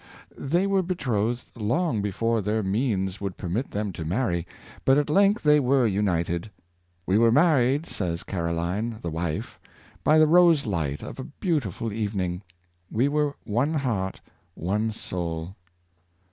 [0.35, 4.47] They were betrothed long before their means would permit them to marry,
[4.83, 6.43] but at length they 582 FiclMs Courtship were united.
[6.43, 6.49] ^'
[7.05, 9.59] We were married," says Caroline, the wife,"
[10.03, 12.41] by the rose Hght of a beautiful evening.
[12.89, 14.21] We were one heart,
[14.55, 15.53] one soul."